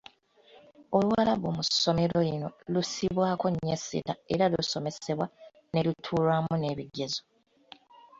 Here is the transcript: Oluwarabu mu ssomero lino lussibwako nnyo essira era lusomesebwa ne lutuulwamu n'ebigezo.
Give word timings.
Oluwarabu 0.97 1.47
mu 1.57 1.63
ssomero 1.67 2.17
lino 2.29 2.47
lussibwako 2.73 3.45
nnyo 3.51 3.71
essira 3.77 4.13
era 4.33 4.45
lusomesebwa 4.53 5.25
ne 5.71 5.79
lutuulwamu 5.85 6.53
n'ebigezo. 6.57 7.21